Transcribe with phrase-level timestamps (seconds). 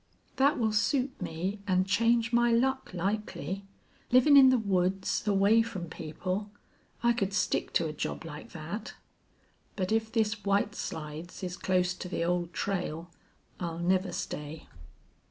[0.37, 3.65] "That will suit me an' change my luck, likely.
[4.11, 6.49] Livin' in the woods, away from people
[7.03, 8.95] I could stick to a job like that....
[9.75, 13.11] But if this White Slides is close to the old trail
[13.59, 14.67] I'll never stay."